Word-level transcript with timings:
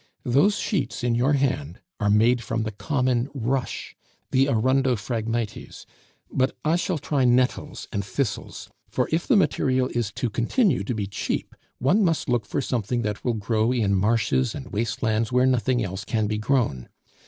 Those 0.25 0.57
sheets 0.57 1.03
in 1.03 1.13
your 1.13 1.33
hand 1.33 1.79
are 1.99 2.09
made 2.09 2.41
from 2.41 2.63
the 2.63 2.71
common 2.71 3.29
rush, 3.35 3.95
the 4.31 4.47
arundo 4.47 4.95
phragmites, 4.95 5.85
but 6.31 6.57
I 6.65 6.75
shall 6.75 6.97
try 6.97 7.23
nettles 7.23 7.87
and 7.91 8.03
thistles; 8.03 8.71
for 8.89 9.07
if 9.11 9.27
the 9.27 9.35
material 9.35 9.89
is 9.89 10.11
to 10.13 10.31
continue 10.31 10.83
to 10.85 10.95
be 10.95 11.05
cheap, 11.05 11.55
one 11.77 12.03
must 12.03 12.27
look 12.29 12.47
for 12.47 12.61
something 12.61 13.03
that 13.03 13.23
will 13.23 13.35
grow 13.35 13.71
in 13.71 13.93
marshes 13.93 14.55
and 14.55 14.71
waste 14.71 15.03
lands 15.03 15.31
where 15.31 15.45
nothing 15.45 15.83
else 15.83 16.03
can 16.03 16.25
be 16.25 16.39
grown. 16.39 16.89